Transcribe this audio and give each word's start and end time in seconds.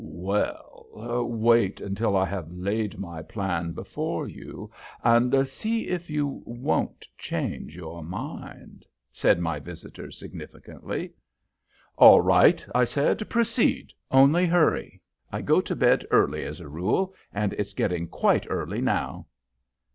"Well, 0.03 1.27
wait 1.29 1.79
until 1.79 2.17
I 2.17 2.25
have 2.25 2.51
laid 2.51 2.97
my 2.97 3.21
plan 3.21 3.71
before 3.73 4.27
you, 4.27 4.71
and 5.03 5.47
see 5.47 5.87
if 5.89 6.09
you 6.09 6.41
won't 6.43 7.07
change 7.19 7.77
your 7.77 8.03
mind," 8.03 8.83
said 9.11 9.39
my 9.39 9.59
visitor, 9.59 10.09
significantly. 10.09 11.11
"All 11.99 12.19
right," 12.21 12.65
I 12.73 12.83
said. 12.83 13.29
"Proceed. 13.29 13.93
Only 14.09 14.47
hurry. 14.47 15.03
I 15.31 15.41
go 15.43 15.61
to 15.61 15.75
bed 15.75 16.07
early, 16.09 16.45
as 16.45 16.59
a 16.59 16.67
rule, 16.67 17.13
and 17.31 17.53
it's 17.53 17.73
getting 17.73 18.07
quite 18.07 18.47
early 18.49 18.81
now." 18.81 19.27